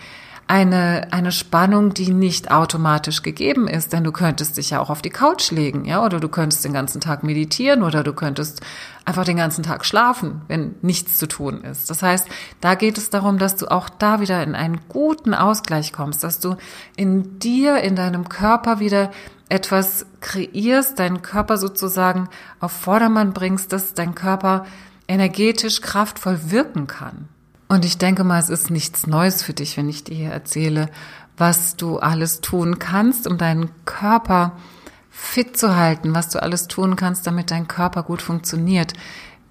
eine, 0.51 1.07
eine 1.11 1.31
Spannung, 1.31 1.93
die 1.93 2.11
nicht 2.11 2.51
automatisch 2.51 3.21
gegeben 3.21 3.69
ist, 3.69 3.93
denn 3.93 4.03
du 4.03 4.11
könntest 4.11 4.57
dich 4.57 4.71
ja 4.71 4.81
auch 4.81 4.89
auf 4.89 5.01
die 5.01 5.09
Couch 5.09 5.49
legen, 5.49 5.85
ja, 5.85 6.03
oder 6.03 6.19
du 6.19 6.27
könntest 6.27 6.65
den 6.65 6.73
ganzen 6.73 6.99
Tag 6.99 7.23
meditieren 7.23 7.83
oder 7.83 8.03
du 8.03 8.11
könntest 8.11 8.59
einfach 9.05 9.23
den 9.23 9.37
ganzen 9.37 9.63
Tag 9.63 9.85
schlafen, 9.85 10.41
wenn 10.49 10.75
nichts 10.81 11.17
zu 11.17 11.29
tun 11.29 11.61
ist. 11.61 11.89
Das 11.89 12.03
heißt, 12.03 12.27
da 12.59 12.75
geht 12.75 12.97
es 12.97 13.09
darum, 13.09 13.37
dass 13.37 13.55
du 13.55 13.71
auch 13.71 13.87
da 13.87 14.19
wieder 14.19 14.43
in 14.43 14.53
einen 14.53 14.81
guten 14.89 15.33
Ausgleich 15.33 15.93
kommst, 15.93 16.21
dass 16.21 16.41
du 16.41 16.57
in 16.97 17.39
dir, 17.39 17.77
in 17.77 17.95
deinem 17.95 18.27
Körper 18.27 18.81
wieder 18.81 19.09
etwas 19.47 20.05
kreierst, 20.19 20.99
deinen 20.99 21.21
Körper 21.21 21.55
sozusagen 21.55 22.27
auf 22.59 22.73
Vordermann 22.73 23.31
bringst, 23.31 23.71
dass 23.71 23.93
dein 23.93 24.15
Körper 24.15 24.65
energetisch 25.07 25.79
kraftvoll 25.79 26.51
wirken 26.51 26.87
kann. 26.87 27.29
Und 27.71 27.85
ich 27.85 27.97
denke 27.97 28.25
mal, 28.25 28.37
es 28.37 28.49
ist 28.49 28.69
nichts 28.69 29.07
Neues 29.07 29.43
für 29.43 29.53
dich, 29.53 29.77
wenn 29.77 29.87
ich 29.87 30.03
dir 30.03 30.13
hier 30.13 30.31
erzähle, 30.31 30.89
was 31.37 31.77
du 31.77 31.99
alles 31.99 32.41
tun 32.41 32.79
kannst, 32.79 33.27
um 33.27 33.37
deinen 33.37 33.69
Körper 33.85 34.57
fit 35.09 35.55
zu 35.55 35.73
halten, 35.73 36.13
was 36.13 36.27
du 36.27 36.43
alles 36.43 36.67
tun 36.67 36.97
kannst, 36.97 37.25
damit 37.27 37.49
dein 37.49 37.69
Körper 37.69 38.03
gut 38.03 38.21
funktioniert, 38.21 38.91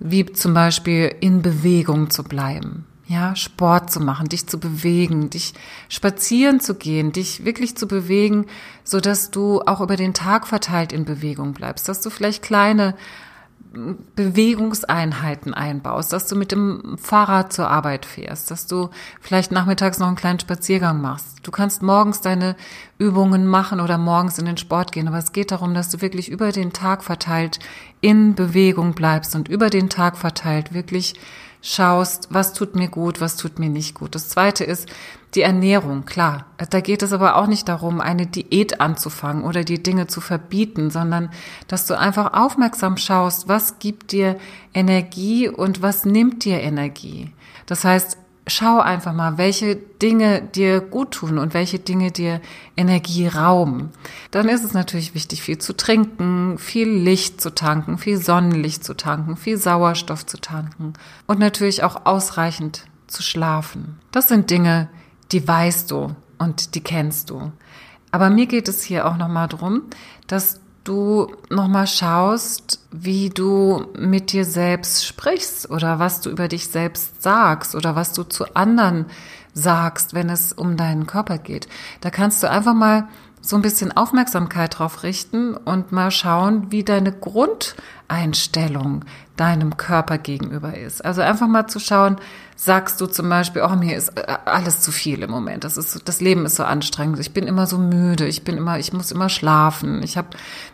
wie 0.00 0.26
zum 0.26 0.52
Beispiel 0.52 1.14
in 1.20 1.40
Bewegung 1.40 2.10
zu 2.10 2.22
bleiben, 2.22 2.84
ja, 3.06 3.34
Sport 3.36 3.90
zu 3.90 4.00
machen, 4.00 4.28
dich 4.28 4.46
zu 4.46 4.60
bewegen, 4.60 5.30
dich 5.30 5.54
spazieren 5.88 6.60
zu 6.60 6.74
gehen, 6.74 7.12
dich 7.12 7.46
wirklich 7.46 7.74
zu 7.74 7.88
bewegen, 7.88 8.44
so 8.84 9.00
dass 9.00 9.30
du 9.30 9.62
auch 9.62 9.80
über 9.80 9.96
den 9.96 10.12
Tag 10.12 10.46
verteilt 10.46 10.92
in 10.92 11.06
Bewegung 11.06 11.54
bleibst, 11.54 11.88
dass 11.88 12.02
du 12.02 12.10
vielleicht 12.10 12.42
kleine 12.42 12.94
Bewegungseinheiten 13.72 15.54
einbaust, 15.54 16.12
dass 16.12 16.26
du 16.26 16.34
mit 16.34 16.50
dem 16.50 16.98
Fahrrad 16.98 17.52
zur 17.52 17.70
Arbeit 17.70 18.04
fährst, 18.04 18.50
dass 18.50 18.66
du 18.66 18.90
vielleicht 19.20 19.52
nachmittags 19.52 20.00
noch 20.00 20.08
einen 20.08 20.16
kleinen 20.16 20.40
Spaziergang 20.40 21.00
machst. 21.00 21.38
Du 21.44 21.52
kannst 21.52 21.80
morgens 21.80 22.20
deine 22.20 22.56
Übungen 22.98 23.46
machen 23.46 23.80
oder 23.80 23.96
morgens 23.96 24.38
in 24.38 24.46
den 24.46 24.56
Sport 24.56 24.90
gehen, 24.90 25.06
aber 25.06 25.18
es 25.18 25.32
geht 25.32 25.52
darum, 25.52 25.72
dass 25.72 25.88
du 25.88 26.00
wirklich 26.00 26.28
über 26.28 26.50
den 26.50 26.72
Tag 26.72 27.04
verteilt 27.04 27.60
in 28.00 28.34
Bewegung 28.34 28.94
bleibst 28.94 29.36
und 29.36 29.48
über 29.48 29.70
den 29.70 29.88
Tag 29.88 30.16
verteilt 30.16 30.74
wirklich 30.74 31.14
schaust, 31.62 32.28
was 32.30 32.54
tut 32.54 32.74
mir 32.74 32.88
gut, 32.88 33.20
was 33.20 33.36
tut 33.36 33.58
mir 33.58 33.68
nicht 33.68 33.94
gut. 33.94 34.14
Das 34.14 34.28
zweite 34.28 34.64
ist 34.64 34.88
die 35.34 35.42
Ernährung, 35.42 36.04
klar. 36.04 36.46
Da 36.70 36.80
geht 36.80 37.02
es 37.02 37.12
aber 37.12 37.36
auch 37.36 37.46
nicht 37.46 37.68
darum, 37.68 38.00
eine 38.00 38.26
Diät 38.26 38.80
anzufangen 38.80 39.44
oder 39.44 39.64
die 39.64 39.82
Dinge 39.82 40.06
zu 40.06 40.20
verbieten, 40.20 40.90
sondern 40.90 41.30
dass 41.68 41.86
du 41.86 41.96
einfach 41.96 42.34
aufmerksam 42.34 42.96
schaust, 42.96 43.48
was 43.48 43.78
gibt 43.78 44.12
dir 44.12 44.36
Energie 44.74 45.48
und 45.48 45.82
was 45.82 46.04
nimmt 46.04 46.44
dir 46.44 46.60
Energie. 46.60 47.32
Das 47.66 47.84
heißt, 47.84 48.18
schau 48.46 48.80
einfach 48.80 49.12
mal, 49.12 49.38
welche 49.38 49.76
Dinge 49.76 50.42
dir 50.42 50.80
gut 50.80 51.12
tun 51.12 51.38
und 51.38 51.54
welche 51.54 51.78
Dinge 51.78 52.10
dir 52.10 52.40
Energie 52.76 53.28
rauben. 53.28 53.90
Dann 54.30 54.48
ist 54.48 54.64
es 54.64 54.72
natürlich 54.72 55.14
wichtig, 55.14 55.42
viel 55.42 55.58
zu 55.58 55.76
trinken, 55.76 56.58
viel 56.58 56.88
Licht 56.88 57.40
zu 57.40 57.54
tanken, 57.54 57.98
viel 57.98 58.18
Sonnenlicht 58.18 58.84
zu 58.84 58.94
tanken, 58.94 59.36
viel 59.36 59.56
Sauerstoff 59.56 60.26
zu 60.26 60.40
tanken 60.40 60.94
und 61.26 61.38
natürlich 61.38 61.84
auch 61.84 62.06
ausreichend 62.06 62.86
zu 63.06 63.22
schlafen. 63.22 63.98
Das 64.10 64.28
sind 64.28 64.50
Dinge, 64.50 64.88
die 65.32 65.46
weißt 65.46 65.90
du 65.90 66.14
und 66.38 66.74
die 66.74 66.80
kennst 66.80 67.30
du. 67.30 67.52
Aber 68.10 68.30
mir 68.30 68.46
geht 68.46 68.68
es 68.68 68.82
hier 68.82 69.06
auch 69.06 69.16
nochmal 69.16 69.48
drum, 69.48 69.82
dass 70.26 70.60
du 70.84 71.32
nochmal 71.50 71.86
schaust, 71.86 72.80
wie 72.90 73.30
du 73.30 73.86
mit 73.96 74.32
dir 74.32 74.44
selbst 74.44 75.06
sprichst 75.06 75.70
oder 75.70 75.98
was 75.98 76.20
du 76.20 76.30
über 76.30 76.48
dich 76.48 76.68
selbst 76.68 77.22
sagst 77.22 77.74
oder 77.74 77.94
was 77.94 78.12
du 78.12 78.24
zu 78.24 78.54
anderen 78.54 79.06
sagst, 79.52 80.14
wenn 80.14 80.30
es 80.30 80.52
um 80.52 80.76
deinen 80.76 81.06
Körper 81.06 81.38
geht. 81.38 81.68
Da 82.00 82.10
kannst 82.10 82.42
du 82.42 82.50
einfach 82.50 82.74
mal 82.74 83.08
so 83.40 83.56
ein 83.56 83.62
bisschen 83.62 83.96
Aufmerksamkeit 83.96 84.78
drauf 84.78 85.02
richten 85.02 85.56
und 85.56 85.92
mal 85.92 86.10
schauen, 86.10 86.70
wie 86.70 86.84
deine 86.84 87.12
Grundeinstellung 87.12 89.04
deinem 89.36 89.78
Körper 89.78 90.18
gegenüber 90.18 90.76
ist. 90.76 91.02
Also 91.02 91.22
einfach 91.22 91.48
mal 91.48 91.66
zu 91.66 91.80
schauen, 91.80 92.16
sagst 92.56 93.00
du 93.00 93.06
zum 93.06 93.30
Beispiel, 93.30 93.62
oh, 93.62 93.74
mir 93.74 93.96
ist 93.96 94.10
äh, 94.18 94.36
alles 94.44 94.82
zu 94.82 94.92
viel 94.92 95.22
im 95.22 95.30
Moment. 95.30 95.64
Das 95.64 95.78
ist, 95.78 96.06
das 96.06 96.20
Leben 96.20 96.44
ist 96.44 96.56
so 96.56 96.64
anstrengend. 96.64 97.18
Ich 97.20 97.32
bin 97.32 97.46
immer 97.46 97.66
so 97.66 97.78
müde. 97.78 98.26
Ich 98.26 98.44
bin 98.44 98.58
immer, 98.58 98.78
ich 98.78 98.92
muss 98.92 99.10
immer 99.10 99.30
schlafen. 99.30 100.02
Ich 100.02 100.18
habe, 100.18 100.28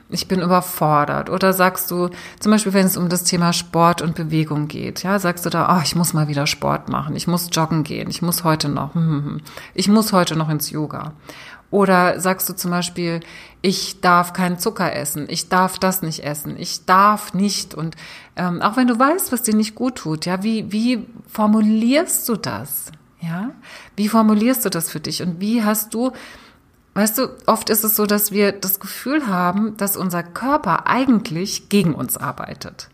ich 0.09 0.27
bin 0.27 0.43
überfordert. 0.43 1.31
Oder 1.31 1.53
sagst 1.53 1.93
du, 1.93 2.11
zum 2.41 2.51
Beispiel, 2.51 2.73
wenn 2.73 2.87
es 2.87 2.97
um 2.97 3.09
das 3.09 3.23
Thema 3.23 3.53
Sport 3.53 4.03
und 4.03 4.17
Bewegung 4.17 4.67
geht, 4.67 5.05
ja, 5.05 5.21
sagst 5.21 5.47
du 5.47 5.51
da, 5.51 5.77
oh, 5.77 5.83
ich 5.85 5.95
muss 5.95 6.13
mal 6.13 6.27
wieder 6.27 6.49
Sport 6.49 6.89
machen. 6.89 7.15
Ich 7.15 7.29
muss 7.29 7.51
joggen 7.53 7.85
gehen. 7.85 8.11
Ich 8.11 8.21
muss 8.21 8.43
heute 8.43 8.69
noch, 8.69 8.97
hm, 8.97 9.03
hm, 9.03 9.25
hm. 9.25 9.41
ich 9.75 9.87
muss 9.87 10.13
heute 10.13 10.35
noch 10.35 10.49
ins 10.49 10.71
Yoga. 10.71 11.13
Oder 11.71 12.21
sagst 12.21 12.49
du 12.49 12.55
zum 12.55 12.71
Beispiel, 12.71 13.21
ich 13.61 14.01
darf 14.01 14.33
keinen 14.33 14.59
Zucker 14.59 14.95
essen, 14.95 15.27
ich 15.29 15.49
darf 15.49 15.79
das 15.79 16.03
nicht 16.03 16.23
essen, 16.25 16.57
ich 16.59 16.85
darf 16.85 17.35
nicht. 17.35 17.75
Und 17.75 17.97
ähm, 18.37 18.63
auch 18.63 18.77
wenn 18.77 18.87
du 18.87 18.99
weißt, 18.99 19.33
was 19.33 19.43
dir 19.43 19.55
nicht 19.55 19.75
gut 19.75 19.97
tut, 19.97 20.27
ja, 20.27 20.43
wie, 20.43 20.71
wie 20.71 21.07
formulierst 21.27 22.29
du 22.29 22.37
das? 22.37 22.93
Ja, 23.21 23.51
wie 23.97 24.09
formulierst 24.09 24.65
du 24.65 24.71
das 24.71 24.91
für 24.91 25.01
dich? 25.01 25.23
Und 25.23 25.41
wie 25.41 25.65
hast 25.65 25.95
du, 25.95 26.13
weißt 26.95 27.19
du, 27.19 27.29
oft 27.47 27.71
ist 27.71 27.83
es 27.83 27.97
so, 27.97 28.07
dass 28.07 28.31
wir 28.31 28.53
das 28.53 28.79
Gefühl 28.79 29.27
haben, 29.27 29.77
dass 29.77 29.97
unser 29.97 30.23
Körper 30.23 30.87
eigentlich 30.87 31.69
gegen 31.69 31.95
uns 31.95 32.17
arbeitet. 32.17 32.89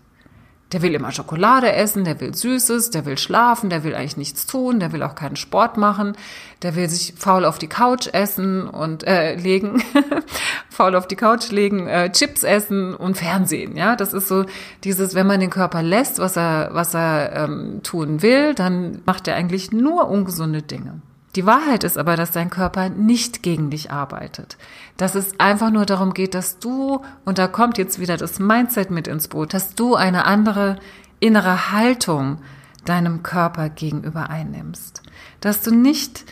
Der 0.72 0.82
will 0.82 0.94
immer 0.94 1.12
Schokolade 1.12 1.72
essen, 1.72 2.04
der 2.04 2.20
will 2.20 2.34
Süßes, 2.34 2.90
der 2.90 3.04
will 3.04 3.18
schlafen, 3.18 3.68
der 3.68 3.84
will 3.84 3.94
eigentlich 3.94 4.16
nichts 4.16 4.46
tun, 4.46 4.80
der 4.80 4.92
will 4.92 5.02
auch 5.02 5.14
keinen 5.14 5.36
Sport 5.36 5.76
machen, 5.76 6.16
der 6.62 6.74
will 6.76 6.88
sich 6.88 7.14
faul 7.16 7.44
auf 7.44 7.58
die 7.58 7.68
Couch 7.68 8.08
essen 8.12 8.68
und 8.68 9.06
äh, 9.06 9.34
legen, 9.34 9.82
faul 10.70 10.96
auf 10.96 11.06
die 11.06 11.16
Couch 11.16 11.50
legen, 11.50 11.86
äh, 11.86 12.10
Chips 12.10 12.42
essen 12.42 12.94
und 12.94 13.18
Fernsehen. 13.18 13.76
Ja, 13.76 13.96
das 13.96 14.14
ist 14.14 14.28
so 14.28 14.46
dieses, 14.84 15.14
wenn 15.14 15.26
man 15.26 15.40
den 15.40 15.50
Körper 15.50 15.82
lässt, 15.82 16.18
was 16.18 16.36
er 16.36 16.70
was 16.72 16.94
er 16.94 17.32
ähm, 17.36 17.80
tun 17.82 18.22
will, 18.22 18.54
dann 18.54 19.02
macht 19.04 19.28
er 19.28 19.36
eigentlich 19.36 19.72
nur 19.72 20.08
ungesunde 20.08 20.62
Dinge. 20.62 21.02
Die 21.34 21.46
Wahrheit 21.46 21.82
ist 21.82 21.96
aber, 21.96 22.16
dass 22.16 22.30
dein 22.30 22.50
Körper 22.50 22.90
nicht 22.90 23.42
gegen 23.42 23.70
dich 23.70 23.90
arbeitet. 23.90 24.58
Dass 24.98 25.14
es 25.14 25.40
einfach 25.40 25.70
nur 25.70 25.86
darum 25.86 26.12
geht, 26.12 26.34
dass 26.34 26.58
du, 26.58 27.02
und 27.24 27.38
da 27.38 27.48
kommt 27.48 27.78
jetzt 27.78 27.98
wieder 27.98 28.18
das 28.18 28.38
Mindset 28.38 28.90
mit 28.90 29.08
ins 29.08 29.28
Boot, 29.28 29.54
dass 29.54 29.74
du 29.74 29.94
eine 29.94 30.26
andere 30.26 30.76
innere 31.20 31.72
Haltung 31.72 32.38
deinem 32.84 33.22
Körper 33.22 33.70
gegenüber 33.70 34.28
einnimmst. 34.28 35.02
Dass 35.40 35.62
du 35.62 35.74
nicht 35.74 36.24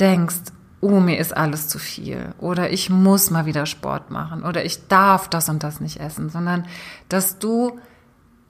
denkst, 0.00 0.52
oh, 0.80 0.98
mir 0.98 1.18
ist 1.18 1.36
alles 1.36 1.68
zu 1.68 1.78
viel 1.78 2.34
oder 2.38 2.70
ich 2.70 2.90
muss 2.90 3.30
mal 3.30 3.46
wieder 3.46 3.66
Sport 3.66 4.10
machen 4.10 4.42
oder 4.42 4.64
ich 4.64 4.88
darf 4.88 5.28
das 5.28 5.48
und 5.48 5.62
das 5.62 5.80
nicht 5.80 6.00
essen, 6.00 6.28
sondern 6.28 6.66
dass 7.08 7.38
du 7.38 7.78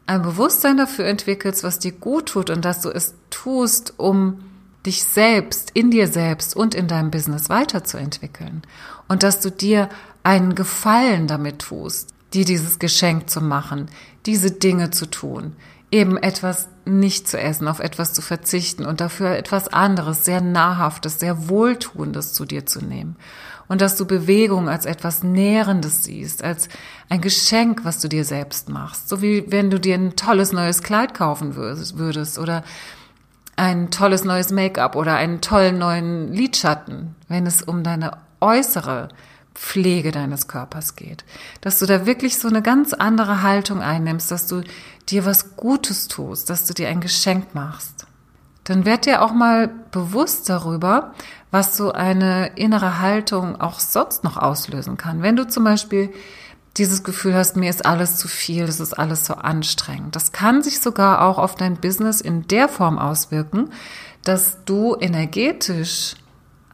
ein 0.07 0.23
Bewusstsein 0.23 0.79
dafür 0.79 1.05
entwickelst, 1.05 1.63
was 1.63 1.79
dir 1.79 1.93
gut 1.93 2.31
tut 2.31 2.49
und 2.49 2.65
dass 2.65 2.81
du 2.81 2.89
es 2.89 3.15
tust, 3.29 3.95
um 3.99 4.39
dich 4.87 5.05
selbst, 5.05 5.71
in 5.75 5.91
dir 5.91 6.09
selbst 6.09 6.57
und 6.57 6.75
in 6.75 6.89
deinem 6.89 7.11
Business 7.11 7.49
weiterzuentwickeln. 7.49 8.63
Und 9.09 9.23
dass 9.23 9.41
du 9.41 9.51
dir 9.51 9.89
einen 10.23 10.55
Gefallen 10.55 11.27
damit 11.27 11.61
tust, 11.61 12.11
dir 12.35 12.45
dieses 12.45 12.79
Geschenk 12.79 13.29
zu 13.31 13.41
machen, 13.41 13.89
diese 14.27 14.51
Dinge 14.51 14.91
zu 14.91 15.07
tun, 15.07 15.55
eben 15.91 16.17
etwas 16.17 16.69
nicht 16.85 17.29
zu 17.29 17.39
essen, 17.39 17.69
auf 17.69 17.79
etwas 17.79 18.15
zu 18.15 18.23
verzichten 18.23 18.87
und 18.87 19.01
dafür 19.01 19.37
etwas 19.37 19.69
anderes, 19.69 20.25
sehr 20.25 20.41
nahrhaftes, 20.41 21.21
sehr 21.21 21.49
wohltuendes 21.49 22.33
zu 22.33 22.45
dir 22.45 22.67
zu 22.67 22.81
nehmen. 22.81 23.17
Und 23.69 23.81
dass 23.81 23.97
du 23.97 24.07
Bewegung 24.07 24.69
als 24.69 24.87
etwas 24.87 25.23
Nährendes 25.23 26.03
siehst, 26.03 26.43
als 26.43 26.69
ein 27.09 27.21
Geschenk, 27.21 27.85
was 27.85 28.01
du 28.01 28.09
dir 28.09 28.25
selbst 28.25 28.69
machst. 28.69 29.09
So 29.09 29.23
wie 29.23 29.45
wenn 29.49 29.71
du 29.71 29.79
dir 29.79 29.95
ein 29.95 30.17
tolles 30.17 30.53
neues 30.53 30.83
Kleid 30.83 31.15
kaufen 31.15 31.55
würdest 31.55 32.39
oder 32.39 32.65
ein 33.63 33.93
tolles 33.93 34.25
neues 34.25 34.51
Make-up 34.51 34.97
oder 34.97 35.15
einen 35.15 35.41
tollen 35.41 35.79
neuen 35.79 36.33
Lidschatten, 36.33 37.15
wenn 37.29 37.47
es 37.47 37.63
um 37.63 37.85
deine 37.85 38.19
äußere 38.41 39.07
Pflege 39.55 40.11
deines 40.11 40.49
Körpers 40.49 40.97
geht. 40.97 41.25
Dass 41.61 41.79
du 41.79 41.87
da 41.87 42.05
wirklich 42.05 42.39
so 42.39 42.49
eine 42.49 42.61
ganz 42.61 42.93
andere 42.93 43.43
Haltung 43.43 43.81
einnimmst, 43.81 44.33
dass 44.33 44.49
du 44.49 44.63
dir 45.09 45.25
was 45.25 45.55
Gutes 45.55 46.09
tust, 46.09 46.51
dass 46.51 46.67
du 46.67 46.75
dir 46.75 46.89
ein 46.89 47.01
Geschenk 47.01 47.55
machst. 47.55 48.05
Dann 48.65 48.85
werd 48.85 49.07
dir 49.07 49.23
auch 49.23 49.33
mal 49.33 49.71
bewusst 49.93 50.49
darüber, 50.49 51.15
was 51.53 51.77
so 51.77 51.93
eine 51.93 52.57
innere 52.57 52.99
Haltung 52.99 53.61
auch 53.61 53.79
sonst 53.79 54.25
noch 54.25 54.37
auslösen 54.39 54.97
kann. 54.97 55.23
Wenn 55.23 55.37
du 55.37 55.47
zum 55.47 55.63
Beispiel 55.63 56.13
dieses 56.77 57.05
Gefühl 57.05 57.35
hast, 57.35 57.57
mir 57.57 57.69
ist 57.69 57.85
alles 57.85 58.17
zu 58.17 58.29
viel, 58.29 58.67
das 58.67 58.81
ist 58.81 58.95
alles 58.95 59.27
so 59.27 59.35
anstrengend. 59.35 60.17
Das 60.17 60.33
kann 60.33 60.63
sich 60.63 60.81
sogar 60.81 61.23
auch 61.23 61.39
auf 61.39 61.55
dein 61.55 61.77
Business 61.77 62.21
in 62.21 62.47
der 62.49 62.69
Form 62.69 62.99
auswirken, 62.99 63.71
dass 64.25 64.65
du 64.65 64.97
energetisch 64.99 66.15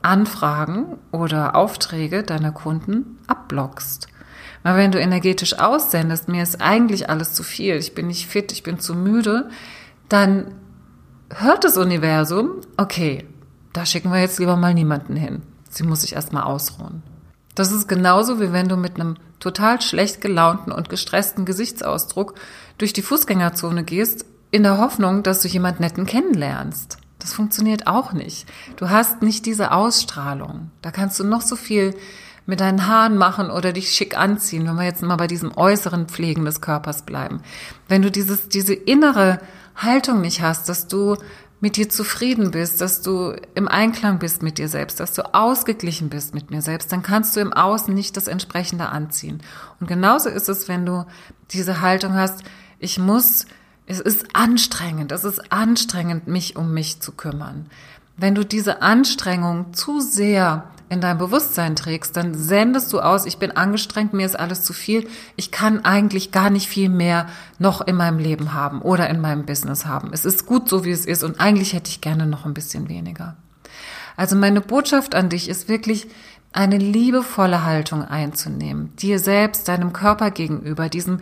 Anfragen 0.03 0.99
oder 1.11 1.57
Aufträge 1.57 2.23
deiner 2.23 2.53
Kunden 2.53 3.19
abblockst. 3.27 4.07
Weil 4.63 4.77
wenn 4.77 4.93
du 4.93 5.01
energetisch 5.01 5.59
aussendest, 5.59 6.29
mir 6.29 6.43
ist 6.43 6.61
eigentlich 6.61 7.11
alles 7.11 7.33
zu 7.33 7.43
viel, 7.43 7.77
ich 7.77 7.95
bin 7.95 8.07
nicht 8.07 8.27
fit, 8.27 8.53
ich 8.53 8.63
bin 8.63 8.79
zu 8.79 8.95
müde, 8.95 9.51
dann 10.09 10.55
hört 11.31 11.65
das 11.65 11.77
Universum, 11.77 12.61
okay, 12.77 13.27
da 13.73 13.85
schicken 13.85 14.13
wir 14.13 14.21
jetzt 14.21 14.39
lieber 14.39 14.57
mal 14.57 14.75
niemanden 14.75 15.17
hin. 15.17 15.43
Sie 15.69 15.85
muss 15.85 16.03
sich 16.03 16.15
erstmal 16.15 16.45
ausruhen. 16.45 17.03
Das 17.59 17.73
ist 17.73 17.89
genauso 17.89 18.41
wie 18.41 18.53
wenn 18.53 18.69
du 18.69 18.77
mit 18.77 18.95
einem 18.95 19.17
total 19.41 19.81
schlecht 19.81 20.21
gelaunten 20.21 20.71
und 20.71 20.89
gestressten 20.89 21.45
Gesichtsausdruck 21.45 22.35
durch 22.79 22.93
die 22.93 23.03
Fußgängerzone 23.03 23.83
gehst, 23.83 24.25
in 24.53 24.63
der 24.63 24.79
Hoffnung, 24.79 25.25
dass 25.25 25.41
du 25.41 25.49
jemand 25.49 25.81
netten 25.81 26.07
kennenlernst. 26.07 26.99
Das 27.19 27.33
funktioniert 27.33 27.89
auch 27.89 28.13
nicht. 28.13 28.47
Du 28.77 28.91
hast 28.91 29.23
nicht 29.23 29.45
diese 29.45 29.73
Ausstrahlung. 29.73 30.71
Da 30.83 30.93
kannst 30.93 31.19
du 31.19 31.25
noch 31.25 31.43
so 31.43 31.57
viel 31.57 31.97
mit 32.47 32.61
deinen 32.61 32.87
Haaren 32.87 33.19
machen 33.19 33.51
oder 33.51 33.73
dich 33.73 33.91
schick 33.91 34.17
anziehen, 34.17 34.67
wenn 34.67 34.77
wir 34.77 34.85
jetzt 34.85 35.03
mal 35.03 35.17
bei 35.17 35.27
diesem 35.27 35.51
äußeren 35.57 36.07
Pflegen 36.07 36.45
des 36.45 36.61
Körpers 36.61 37.03
bleiben. 37.03 37.43
Wenn 37.89 38.03
du 38.03 38.11
dieses, 38.13 38.49
diese 38.49 38.73
innere 38.73 39.41
Haltung 39.75 40.21
nicht 40.21 40.43
hast, 40.43 40.69
dass 40.69 40.87
du 40.87 41.17
mit 41.61 41.77
dir 41.77 41.89
zufrieden 41.89 42.53
bist, 42.53 42.81
dass 42.81 43.03
du 43.03 43.35
im 43.55 43.67
Einklang 43.67 44.19
bist 44.19 44.43
mit 44.43 44.59
dir 44.59 44.69
selbst, 44.69 45.01
dass 45.01 45.13
du 45.13 45.35
ausgeglichen 45.35 46.09
bist 46.09 46.35
mit 46.35 46.51
mir 46.51 46.63
selbst, 46.63 46.93
dann 46.93 47.03
kannst 47.03 47.35
du 47.35 47.41
im 47.41 47.53
Außen 47.53 47.93
nicht 47.93 48.17
das 48.17 48.29
entsprechende 48.29 48.91
anziehen. 48.91 49.43
Und 49.81 49.89
genauso 49.89 50.29
ist 50.29 50.49
es, 50.49 50.69
wenn 50.69 50.87
du 50.87 51.05
diese 51.51 51.81
Haltung 51.81 52.15
hast, 52.15 52.45
ich 52.79 52.99
muss, 52.99 53.47
es 53.87 53.99
ist 53.99 54.27
anstrengend, 54.35 55.11
es 55.11 55.25
ist 55.25 55.53
anstrengend, 55.53 56.29
mich 56.29 56.57
um 56.57 56.73
mich 56.73 57.01
zu 57.01 57.13
kümmern. 57.13 57.67
Wenn 58.17 58.35
du 58.35 58.45
diese 58.45 58.83
Anstrengung 58.83 59.75
zu 59.75 60.01
sehr 60.01 60.71
in 60.91 61.01
dein 61.01 61.19
Bewusstsein 61.19 61.77
trägst, 61.77 62.17
dann 62.17 62.35
sendest 62.35 62.93
du 62.93 63.01
aus, 63.01 63.27
ich 63.27 63.39
bin 63.39 63.51
angestrengt, 63.53 64.13
mir 64.13 64.27
ist 64.27 64.39
alles 64.39 64.63
zu 64.63 64.73
viel, 64.73 65.07
ich 65.37 65.51
kann 65.51 65.85
eigentlich 65.85 66.33
gar 66.33 66.51
nicht 66.51 66.69
viel 66.69 66.89
mehr 66.89 67.27
noch 67.59 67.81
in 67.81 67.97
meinem 67.97 68.19
Leben 68.19 68.55
haben 68.55 68.81
oder 68.81 69.09
in 69.11 69.21
meinem 69.21 69.45
Business 69.45 69.87
haben. 69.87 70.11
Es 70.13 70.25
ist 70.25 70.47
gut 70.47 70.69
so, 70.69 70.85
wie 70.85 70.91
es 70.91 71.05
ist 71.05 71.23
und 71.23 71.41
eigentlich 71.41 71.73
hätte 71.73 71.91
ich 71.91 72.01
gerne 72.01 72.27
noch 72.27 72.47
ein 72.47 72.55
bisschen 72.55 72.89
weniger. 72.89 73.37
Also 74.17 74.35
meine 74.35 74.61
Botschaft 74.61 75.15
an 75.15 75.29
dich 75.29 75.49
ist 75.49 75.69
wirklich, 75.69 76.09
eine 76.53 76.79
liebevolle 76.79 77.65
Haltung 77.65 78.03
einzunehmen, 78.03 78.97
dir 78.97 79.19
selbst, 79.19 79.69
deinem 79.69 79.93
Körper 79.93 80.31
gegenüber, 80.31 80.89
diesem 80.89 81.21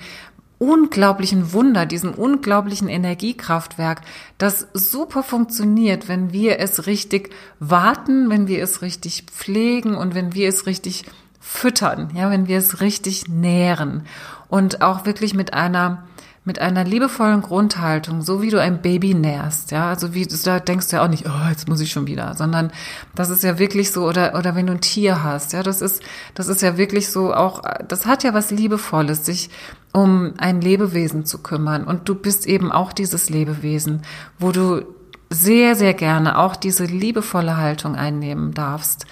unglaublichen 0.59 1.53
Wunder, 1.53 1.87
diesem 1.87 2.15
unglaublichen 2.15 2.89
Energiekraftwerk, 2.89 4.01
das 4.39 4.69
super 4.73 5.23
funktioniert, 5.23 6.09
wenn 6.09 6.33
wir 6.33 6.59
es 6.59 6.87
richtig 6.87 7.31
warten, 7.61 8.31
wenn 8.31 8.49
wir 8.49 8.63
es 8.63 8.83
richtig 8.83 9.25
pflegen 9.25 9.95
und 9.95 10.15
wenn 10.15 10.35
wir 10.35 10.49
es 10.49 10.67
richtig 10.67 11.05
füttern, 11.41 12.11
ja, 12.15 12.31
wenn 12.31 12.49
wir 12.49 12.59
es 12.59 12.81
richtig 12.81 13.29
nähren. 13.29 14.03
Und 14.49 14.83
auch 14.83 15.05
wirklich 15.07 15.35
mit 15.35 15.53
einer 15.53 16.05
mit 16.47 16.61
einer 16.61 16.85
liebevollen 16.85 17.43
Grundhaltung, 17.43 18.23
so 18.23 18.41
wie 18.41 18.51
du 18.51 18.61
ein 18.61 18.81
Baby 18.81 19.15
nährst, 19.15 19.73
ja, 19.73 19.89
also 19.89 20.15
wie 20.15 20.25
da 20.27 20.61
denkst 20.61 20.87
du 20.87 20.97
ja 20.97 21.05
auch 21.05 21.09
nicht, 21.09 21.27
oh, 21.27 21.49
jetzt 21.51 21.69
muss 21.69 21.81
ich 21.81 21.91
schon 21.91 22.07
wieder, 22.07 22.35
sondern 22.35 22.71
das 23.17 23.31
ist 23.31 23.43
ja 23.43 23.59
wirklich 23.59 23.91
so 23.91 24.07
oder 24.07 24.37
oder 24.39 24.55
wenn 24.55 24.69
du 24.69 24.73
ein 24.73 24.81
Tier 24.81 25.25
hast, 25.25 25.53
ja, 25.53 25.65
das 25.65 25.83
ist 25.83 26.05
das 26.35 26.47
ist 26.47 26.63
ja 26.63 26.79
wirklich 26.79 27.11
so 27.11 27.35
auch 27.35 27.63
das 27.89 28.07
hat 28.07 28.23
ja 28.23 28.33
was 28.33 28.53
liebevolles, 28.53 29.27
sich 29.27 29.51
um 29.97 30.35
ein 30.37 30.61
Lebewesen 30.61 31.25
zu 31.25 31.39
kümmern 31.39 31.85
und 31.85 32.07
du 32.07 32.15
bist 32.15 32.47
eben 32.47 32.71
auch 32.71 32.93
dieses 32.93 33.31
Lebewesen, 33.31 34.03
wo 34.39 34.53
du 34.53 34.85
sehr 35.31 35.75
sehr 35.75 35.95
gerne 35.95 36.37
auch 36.37 36.55
diese 36.55 36.85
liebevolle 36.85 37.57
Haltung 37.57 37.97
einnehmen 37.97 38.53
darfst, 38.53 39.07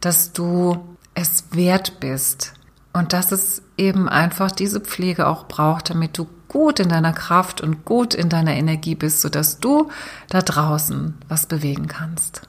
dass 0.00 0.32
du 0.32 0.78
es 1.14 1.46
wert 1.50 1.98
bist 1.98 2.54
und 2.92 3.12
dass 3.14 3.32
es 3.32 3.62
eben 3.76 4.08
einfach 4.08 4.52
diese 4.52 4.80
Pflege 4.80 5.26
auch 5.26 5.48
braucht, 5.48 5.90
damit 5.90 6.16
du 6.16 6.28
gut 6.46 6.78
in 6.78 6.88
deiner 6.88 7.12
Kraft 7.12 7.60
und 7.60 7.84
gut 7.84 8.14
in 8.14 8.28
deiner 8.28 8.54
Energie 8.54 8.94
bist, 8.94 9.20
sodass 9.20 9.58
du 9.58 9.90
da 10.28 10.40
draußen 10.40 11.14
was 11.28 11.46
bewegen 11.46 11.88
kannst. 11.88 12.47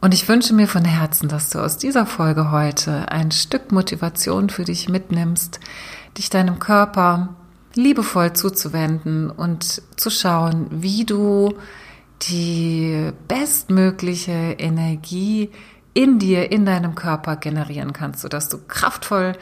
Und 0.00 0.14
ich 0.14 0.28
wünsche 0.28 0.54
mir 0.54 0.68
von 0.68 0.84
Herzen, 0.84 1.28
dass 1.28 1.50
du 1.50 1.58
aus 1.58 1.78
dieser 1.78 2.06
Folge 2.06 2.50
heute 2.50 3.10
ein 3.10 3.30
Stück 3.30 3.72
Motivation 3.72 4.50
für 4.50 4.64
dich 4.64 4.88
mitnimmst, 4.88 5.58
dich 6.18 6.30
deinem 6.30 6.58
Körper 6.58 7.34
liebevoll 7.74 8.32
zuzuwenden 8.32 9.30
und 9.30 9.82
zu 9.96 10.10
schauen, 10.10 10.66
wie 10.70 11.04
du 11.04 11.54
die 12.22 13.10
bestmögliche 13.28 14.56
Energie 14.58 15.50
in 15.92 16.18
dir, 16.18 16.50
in 16.50 16.66
deinem 16.66 16.94
Körper 16.94 17.36
generieren 17.36 17.92
kannst, 17.92 18.20
sodass 18.20 18.48
du 18.48 18.58
kraftvoll 18.66 19.32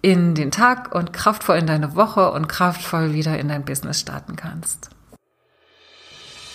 in 0.00 0.34
den 0.34 0.50
Tag 0.50 0.94
und 0.94 1.12
kraftvoll 1.12 1.58
in 1.58 1.66
deine 1.66 1.94
Woche 1.94 2.32
und 2.32 2.48
kraftvoll 2.48 3.12
wieder 3.12 3.38
in 3.38 3.48
dein 3.48 3.64
Business 3.64 4.00
starten 4.00 4.36
kannst. 4.36 4.90